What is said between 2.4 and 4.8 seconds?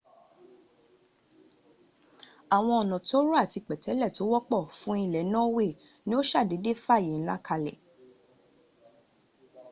àwọn ọ̀nà tóóró àti pẹ̀tẹ́lẹ̀ tó wọ́pọ̀